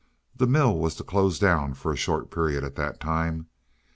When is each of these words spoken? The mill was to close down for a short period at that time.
The 0.35 0.47
mill 0.47 0.79
was 0.79 0.95
to 0.95 1.03
close 1.03 1.37
down 1.37 1.75
for 1.75 1.91
a 1.93 1.95
short 1.95 2.31
period 2.31 2.63
at 2.63 2.73
that 2.73 2.99
time. 2.99 3.45